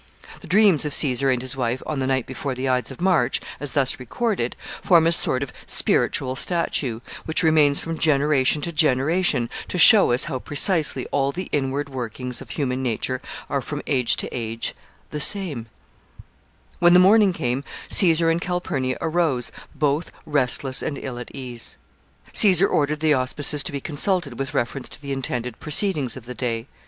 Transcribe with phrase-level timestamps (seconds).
[0.39, 3.39] The dreams of Caesar and his wife on the night before the Ides of March,
[3.59, 9.47] as thus recorded, form a sort of spiritual statue, which remains from generation to generation,
[9.67, 14.15] to show us how precisely all the inward workings of human nature are from age
[14.15, 14.73] to age
[15.11, 15.67] the same.
[15.67, 21.19] [Sidenote: Caesar hesitates.] When the morning came Caesar and Calpurnia arose, both restless and ill
[21.19, 21.77] at ease.
[22.33, 26.33] Caesar ordered the auspices to be consulted with reference to the intended proceedings of the
[26.33, 26.65] day.